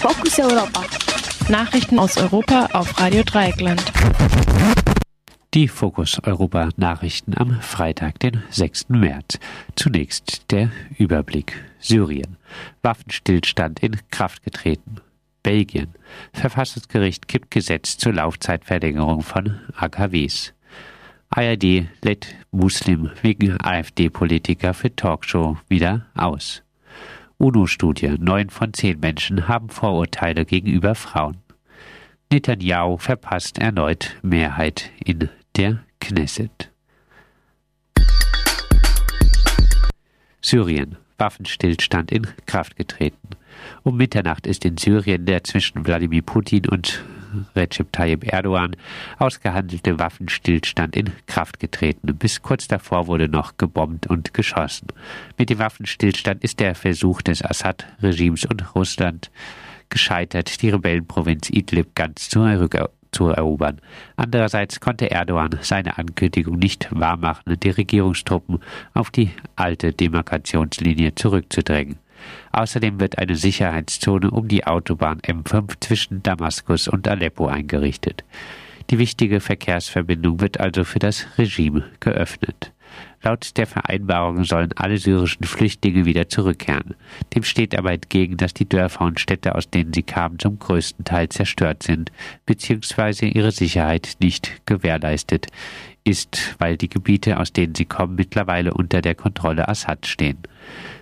[0.00, 0.84] Fokus Europa.
[1.48, 3.82] Nachrichten aus Europa auf Radio Dreieckland.
[5.54, 8.90] Die Fokus Europa Nachrichten am Freitag, den 6.
[8.90, 9.40] März.
[9.74, 11.64] Zunächst der Überblick.
[11.80, 12.36] Syrien.
[12.82, 14.98] Waffenstillstand in Kraft getreten.
[15.42, 15.88] Belgien.
[16.32, 20.54] Verfassungsgericht kippt Gesetz zur Laufzeitverlängerung von AKWs.
[21.30, 26.62] ARD lädt Muslim wegen AfD-Politiker für Talkshow wieder aus.
[27.38, 28.16] UNO-Studie.
[28.18, 31.38] Neun von zehn Menschen haben Vorurteile gegenüber Frauen.
[32.30, 36.70] Netanyahu verpasst erneut Mehrheit in der Knesset.
[40.42, 40.96] Syrien.
[41.16, 43.30] Waffenstillstand in Kraft getreten.
[43.82, 47.02] Um Mitternacht ist in Syrien der zwischen Wladimir Putin und
[47.54, 48.76] Recep Tayyip Erdogan
[49.18, 52.16] ausgehandelte Waffenstillstand in Kraft getreten.
[52.16, 54.88] Bis kurz davor wurde noch gebombt und geschossen.
[55.36, 59.30] Mit dem Waffenstillstand ist der Versuch des Assad-Regimes und Russland
[59.90, 62.40] gescheitert, die Rebellenprovinz Idlib ganz zu
[63.10, 63.80] zu erobern.
[64.16, 68.60] Andererseits konnte Erdogan seine Ankündigung nicht wahrmachen, die Regierungstruppen
[68.94, 71.96] auf die alte Demarkationslinie zurückzudrängen.
[72.52, 78.24] Außerdem wird eine Sicherheitszone um die Autobahn M5 zwischen Damaskus und Aleppo eingerichtet.
[78.90, 82.72] Die wichtige Verkehrsverbindung wird also für das Regime geöffnet.
[83.22, 86.94] Laut der Vereinbarung sollen alle syrischen Flüchtlinge wieder zurückkehren.
[87.34, 91.04] Dem steht aber entgegen, dass die Dörfer und Städte, aus denen sie kamen, zum größten
[91.04, 92.12] Teil zerstört sind,
[92.46, 95.48] beziehungsweise ihre Sicherheit nicht gewährleistet
[96.04, 100.38] ist, weil die Gebiete, aus denen sie kommen, mittlerweile unter der Kontrolle Assad stehen.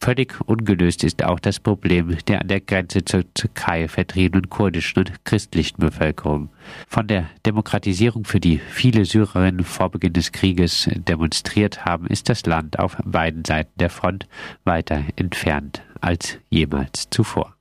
[0.00, 5.24] Völlig ungelöst ist auch das Problem der an der Grenze zur Türkei vertriebenen kurdischen und
[5.24, 6.50] christlichen Bevölkerung.
[6.86, 12.46] Von der Demokratisierung, für die viele Syrerinnen vor Beginn des Krieges demonstriert haben, ist das
[12.46, 14.28] Land auf beiden Seiten der Front
[14.64, 17.57] weiter entfernt als jemals zuvor.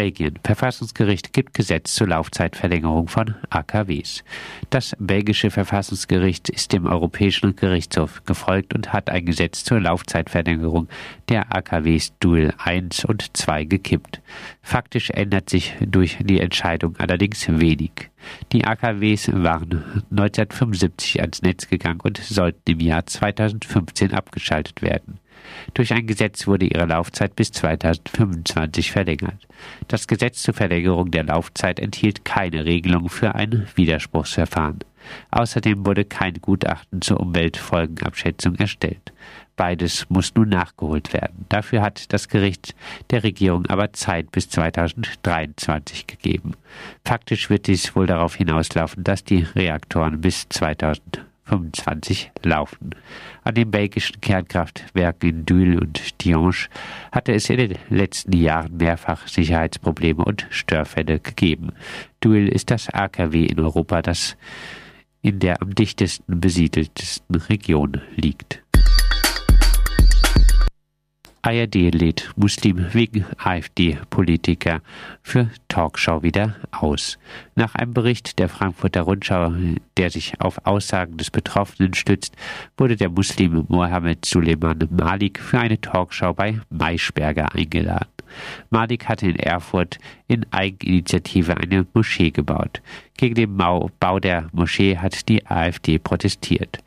[0.00, 0.38] Belgien.
[0.42, 4.24] Verfassungsgericht gibt Gesetz zur Laufzeitverlängerung von AKWs.
[4.70, 10.88] Das belgische Verfassungsgericht ist dem Europäischen Gerichtshof gefolgt und hat ein Gesetz zur Laufzeitverlängerung
[11.28, 14.22] der AKWs Duel 1 und 2 gekippt.
[14.62, 18.08] Faktisch ändert sich durch die Entscheidung allerdings wenig.
[18.52, 25.20] Die AKWs waren 1975 ans Netz gegangen und sollten im Jahr 2015 abgeschaltet werden.
[25.74, 29.46] Durch ein Gesetz wurde ihre Laufzeit bis 2025 verlängert.
[29.88, 34.80] Das Gesetz zur Verlängerung der Laufzeit enthielt keine Regelung für ein Widerspruchsverfahren.
[35.30, 39.12] Außerdem wurde kein Gutachten zur Umweltfolgenabschätzung erstellt.
[39.56, 41.44] Beides muss nun nachgeholt werden.
[41.48, 42.74] Dafür hat das Gericht
[43.10, 46.54] der Regierung aber Zeit bis 2023 gegeben.
[47.04, 52.90] Faktisch wird dies wohl darauf hinauslaufen, dass die Reaktoren bis 2023 25 laufen.
[53.42, 56.68] An den belgischen Kernkraftwerken in Duel und Dianche
[57.10, 61.72] hatte es in den letzten Jahren mehrfach Sicherheitsprobleme und Störfälle gegeben.
[62.20, 64.36] Duel ist das AKW in Europa, das
[65.22, 68.62] in der am dichtesten besiedeltesten Region liegt.
[71.42, 74.82] ARD lädt Muslim wegen AfD-Politiker
[75.22, 77.18] für Talkshow wieder aus.
[77.54, 79.52] Nach einem Bericht der Frankfurter Rundschau,
[79.96, 82.36] der sich auf Aussagen des Betroffenen stützt,
[82.76, 88.19] wurde der Muslim Mohammed Suleiman Malik für eine Talkshow bei Maischberger eingeladen.
[88.70, 89.98] Malik hatte in Erfurt
[90.28, 92.80] in Eigeninitiative eine Moschee gebaut.
[93.16, 96.78] Gegen den Bau der Moschee hat die AfD protestiert.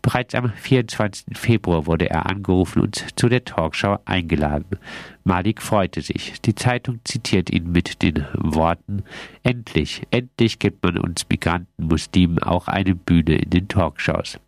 [0.00, 1.36] Bereits am 24.
[1.36, 4.78] Februar wurde er angerufen und zu der Talkshow eingeladen.
[5.24, 6.40] Malik freute sich.
[6.42, 9.04] Die Zeitung zitiert ihn mit den Worten
[9.42, 14.38] Endlich, endlich gibt man uns Migranten Muslimen auch eine Bühne in den Talkshows.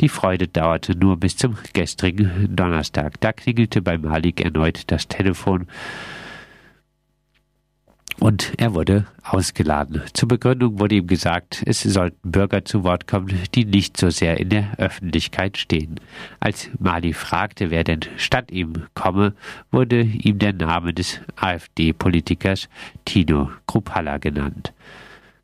[0.00, 3.20] Die Freude dauerte nur bis zum gestrigen Donnerstag.
[3.20, 5.66] Da klingelte bei Malik erneut das Telefon
[8.22, 10.02] und er wurde ausgeladen.
[10.12, 14.38] Zur Begründung wurde ihm gesagt, es sollten Bürger zu Wort kommen, die nicht so sehr
[14.38, 15.98] in der Öffentlichkeit stehen.
[16.38, 19.34] Als Mali fragte, wer denn statt ihm komme,
[19.72, 22.68] wurde ihm der Name des AfD-Politikers
[23.04, 24.72] Tino Krupalla genannt.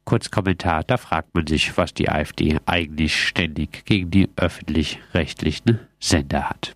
[0.08, 6.48] Kurz Kommentar, da fragt man sich, was die AfD eigentlich ständig gegen die öffentlich-rechtlichen Sender
[6.48, 6.74] hat.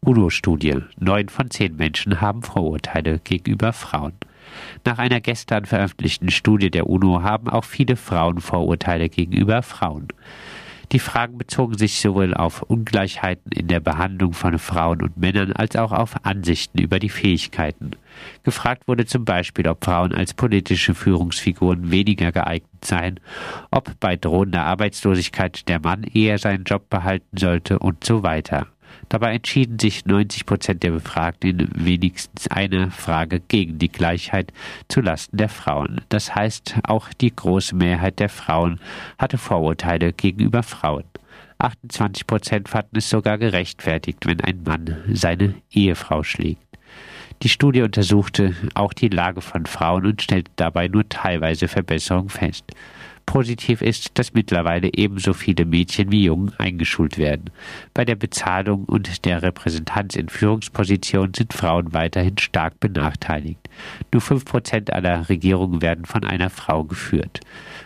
[0.00, 0.82] UNO-Studie.
[0.98, 4.12] Neun von zehn Menschen haben Vorurteile gegenüber Frauen.
[4.84, 10.08] Nach einer gestern veröffentlichten Studie der UNO haben auch viele Frauen Vorurteile gegenüber Frauen.
[10.94, 15.74] Die Fragen bezogen sich sowohl auf Ungleichheiten in der Behandlung von Frauen und Männern als
[15.74, 17.90] auch auf Ansichten über die Fähigkeiten.
[18.44, 23.18] Gefragt wurde zum Beispiel, ob Frauen als politische Führungsfiguren weniger geeignet seien,
[23.72, 28.68] ob bei drohender Arbeitslosigkeit der Mann eher seinen Job behalten sollte und so weiter.
[29.08, 34.52] Dabei entschieden sich 90 Prozent der Befragten in wenigstens einer Frage gegen die Gleichheit
[34.88, 36.00] zulasten der Frauen.
[36.08, 38.80] Das heißt, auch die große Mehrheit der Frauen
[39.18, 41.04] hatte Vorurteile gegenüber Frauen.
[41.58, 46.62] 28 Prozent fanden es sogar gerechtfertigt, wenn ein Mann seine Ehefrau schlägt.
[47.42, 52.64] Die Studie untersuchte auch die Lage von Frauen und stellte dabei nur teilweise Verbesserungen fest.
[53.26, 57.50] Positiv ist, dass mittlerweile ebenso viele Mädchen wie Jungen eingeschult werden.
[57.92, 63.58] Bei der Bezahlung und der Repräsentanz in Führungspositionen sind Frauen weiterhin stark benachteiligt.
[64.12, 67.40] Nur fünf Prozent aller Regierungen werden von einer Frau geführt.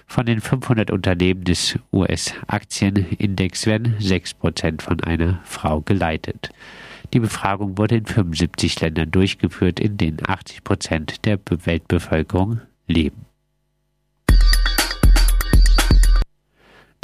[0.07, 6.51] Von den 500 Unternehmen des US-Aktienindex werden sechs Prozent von einer Frau geleitet.
[7.15, 13.28] Die Befragung wurde in 75 Ländern durchgeführt, in denen 80 Prozent der Weltbevölkerung leben.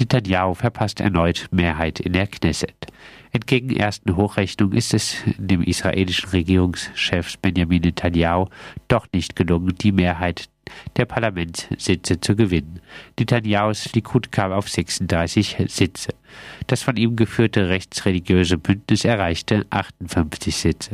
[0.00, 2.74] Netanyahu verpasst erneut Mehrheit in der Knesset.
[3.32, 8.46] Entgegen ersten Hochrechnungen ist es dem israelischen Regierungschef Benjamin Netanyahu
[8.88, 10.48] doch nicht gelungen, die Mehrheit
[10.96, 12.80] der Parlamentssitze zu gewinnen.
[13.18, 16.10] Netanyahus Likud kam auf 36 Sitze.
[16.66, 20.92] Das von ihm geführte rechtsreligiöse Bündnis erreichte 58 Sitze.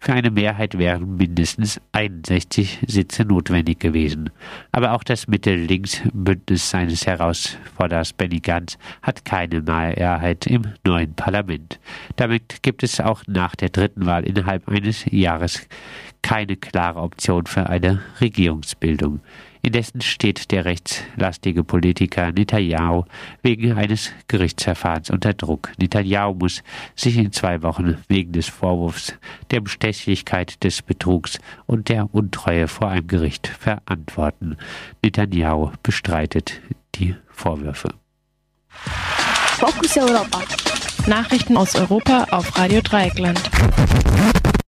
[0.00, 4.30] Für eine Mehrheit wären mindestens 61 Sitze notwendig gewesen.
[4.72, 11.78] Aber auch das Mitte-Links-Bündnis seines Herausforderers Benny Gantz hat keine Mehrheit im neuen Parlament.
[12.16, 15.66] Damit gibt es auch nach der dritten Wahl innerhalb eines Jahres
[16.22, 19.20] keine klare Option für eine Regierungsbildung.
[19.62, 23.04] Indessen steht der rechtslastige Politiker Netanyahu
[23.42, 25.72] wegen eines Gerichtsverfahrens unter Druck.
[25.78, 26.62] Netanyahu muss
[26.94, 29.14] sich in zwei Wochen wegen des Vorwurfs
[29.50, 34.56] der Bestechlichkeit, des Betrugs und der Untreue vor einem Gericht verantworten.
[35.02, 36.60] Netanyahu bestreitet
[36.94, 37.94] die Vorwürfe.
[38.68, 40.42] Fokus Europa.
[41.06, 43.40] Nachrichten aus Europa auf Radio Dreieckland.